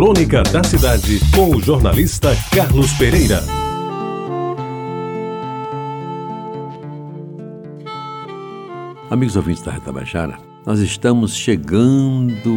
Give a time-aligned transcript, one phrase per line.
[0.00, 3.44] Crônica da Cidade, com o jornalista Carlos Pereira.
[9.10, 12.48] Amigos ouvintes da Retabajara, nós estamos chegando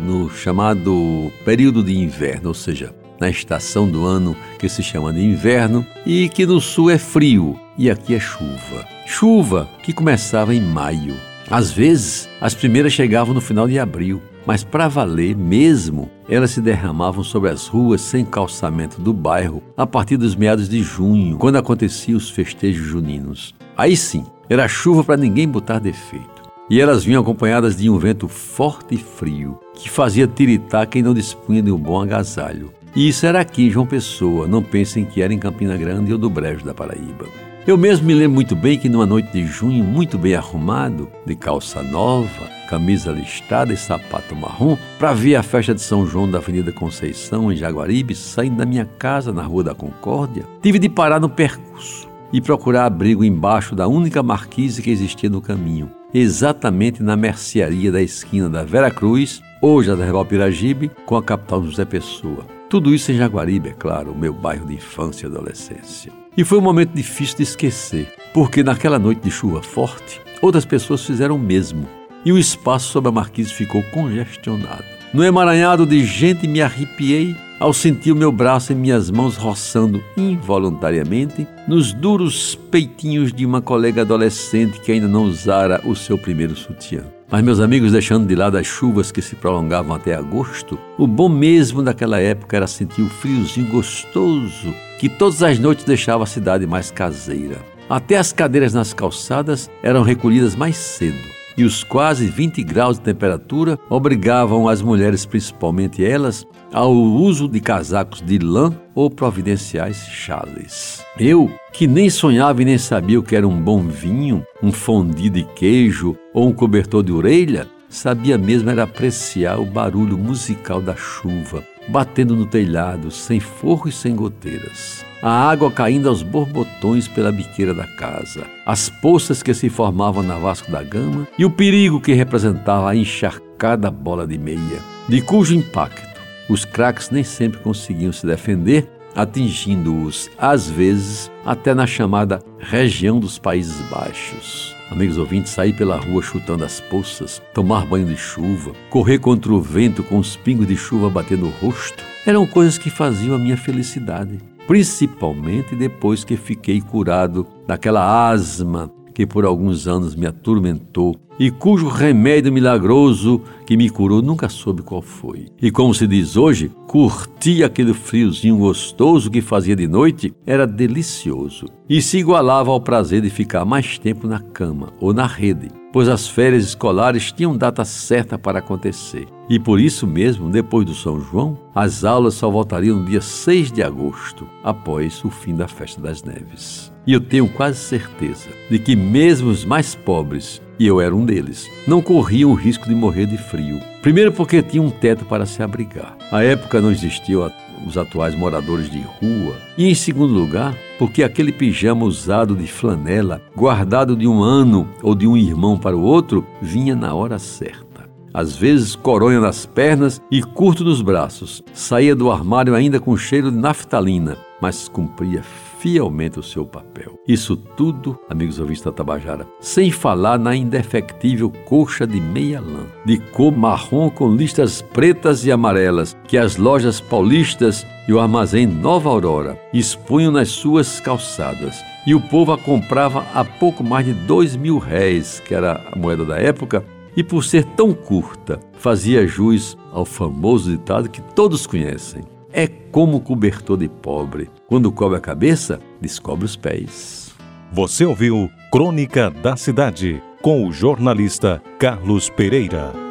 [0.00, 5.22] no chamado período de inverno, ou seja, na estação do ano que se chama de
[5.22, 8.86] inverno e que no sul é frio e aqui é chuva.
[9.06, 11.14] Chuva que começava em maio.
[11.50, 16.62] Às vezes, as primeiras chegavam no final de abril, mas para valer mesmo, elas se
[16.62, 21.56] derramavam sobre as ruas sem calçamento do bairro a partir dos meados de junho, quando
[21.56, 23.54] aconteciam os festejos juninos.
[23.76, 26.48] Aí sim, era chuva para ninguém botar defeito.
[26.70, 31.12] E elas vinham acompanhadas de um vento forte e frio, que fazia tiritar quem não
[31.12, 32.72] dispunha de um bom agasalho.
[32.96, 36.30] E isso era aqui João Pessoa, não pensem que era em Campina Grande ou do
[36.30, 37.26] Brejo da Paraíba.
[37.68, 41.36] Eu mesmo me lembro muito bem que numa noite de junho, muito bem arrumado, de
[41.36, 46.38] calça nova, camisa listrada e sapato marrom, para ver a festa de São João da
[46.38, 51.20] Avenida Conceição, em Jaguaribe, saindo da minha casa na Rua da Concórdia, tive de parar
[51.20, 57.16] no percurso e procurar abrigo embaixo da única marquise que existia no caminho, exatamente na
[57.16, 61.84] mercearia da esquina da Vera Cruz, hoje a da Reval Piragibe, com a capital José
[61.84, 62.46] Pessoa.
[62.70, 66.27] Tudo isso em Jaguaribe, é claro, o meu bairro de infância e adolescência.
[66.38, 71.04] E foi um momento difícil de esquecer, porque naquela noite de chuva forte, outras pessoas
[71.04, 71.84] fizeram o mesmo,
[72.24, 74.84] e o espaço sob a marquise ficou congestionado.
[75.12, 80.00] No emaranhado de gente me arrepiei ao sentir o meu braço em minhas mãos roçando
[80.16, 86.54] involuntariamente nos duros peitinhos de uma colega adolescente que ainda não usara o seu primeiro
[86.54, 87.02] sutiã.
[87.28, 91.28] Mas, meus amigos, deixando de lado as chuvas que se prolongavam até agosto, o bom
[91.28, 96.66] mesmo daquela época era sentir o friozinho gostoso que todas as noites deixava a cidade
[96.66, 97.56] mais caseira.
[97.88, 103.04] Até as cadeiras nas calçadas eram recolhidas mais cedo e os quase 20 graus de
[103.04, 111.04] temperatura obrigavam as mulheres, principalmente elas, ao uso de casacos de lã ou providenciais chales.
[111.18, 115.28] Eu, que nem sonhava e nem sabia o que era um bom vinho, um fondue
[115.28, 120.94] de queijo ou um cobertor de orelha, sabia mesmo era apreciar o barulho musical da
[120.94, 125.04] chuva, batendo no telhado, sem forro e sem goteiras.
[125.22, 130.38] A água caindo aos borbotões pela biqueira da casa, as poças que se formavam na
[130.38, 135.54] Vasco da Gama e o perigo que representava a encharcada bola de meia, de cujo
[135.54, 136.08] impacto
[136.48, 143.38] os craques nem sempre conseguiam se defender, atingindo-os, às vezes, até na chamada região dos
[143.38, 144.74] Países Baixos.
[144.90, 149.60] Amigos ouvintes, sair pela rua chutando as poças, tomar banho de chuva, correr contra o
[149.60, 153.56] vento com os pingos de chuva batendo no rosto, eram coisas que faziam a minha
[153.56, 154.38] felicidade
[154.68, 161.88] principalmente depois que fiquei curado daquela asma que por alguns anos me atormentou e cujo
[161.88, 165.46] remédio milagroso que me curou nunca soube qual foi.
[165.60, 171.66] E como se diz hoje, curtir aquele friozinho gostoso que fazia de noite era delicioso
[171.90, 176.08] e se igualava ao prazer de ficar mais tempo na cama ou na rede, pois
[176.08, 179.26] as férias escolares tinham data certa para acontecer.
[179.50, 183.72] E por isso mesmo, depois do São João, as aulas só voltariam no dia 6
[183.72, 186.96] de agosto, após o fim da Festa das Neves.
[187.08, 191.24] E eu tenho quase certeza de que mesmo os mais pobres, e eu era um
[191.24, 193.80] deles, não corriam o risco de morrer de frio.
[194.02, 196.18] Primeiro porque tinham um teto para se abrigar.
[196.30, 197.50] À época não existiam
[197.86, 199.56] os atuais moradores de rua.
[199.78, 205.14] E em segundo lugar, porque aquele pijama usado de flanela, guardado de um ano ou
[205.14, 207.88] de um irmão para o outro, vinha na hora certa
[208.32, 211.62] às vezes coronha nas pernas e curto nos braços.
[211.72, 217.18] Saía do armário ainda com cheiro de naftalina, mas cumpria fielmente o seu papel.
[217.26, 223.18] Isso tudo, amigos ouvintes da Tabajara, sem falar na indefectível coxa de meia lã, de
[223.18, 229.10] cor marrom com listas pretas e amarelas, que as lojas paulistas e o armazém Nova
[229.10, 231.76] Aurora expunham nas suas calçadas.
[232.06, 235.98] E o povo a comprava a pouco mais de dois mil réis, que era a
[235.98, 241.66] moeda da época, e por ser tão curta, fazia jus ao famoso ditado que todos
[241.66, 242.22] conhecem:
[242.52, 244.50] é como cobertor de pobre.
[244.66, 247.34] Quando cobre a cabeça, descobre os pés.
[247.72, 253.07] Você ouviu Crônica da Cidade com o jornalista Carlos Pereira.